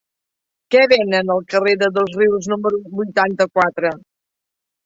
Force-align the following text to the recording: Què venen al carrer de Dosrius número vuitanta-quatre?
Què 0.75 0.79
venen 0.93 1.29
al 1.33 1.43
carrer 1.55 1.75
de 1.83 1.89
Dosrius 1.99 2.49
número 2.55 2.81
vuitanta-quatre? 3.01 3.93